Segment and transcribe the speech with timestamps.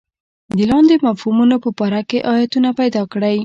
[0.57, 3.37] د لاندې مفهومونو په باره کې ایتونه پیدا کړئ.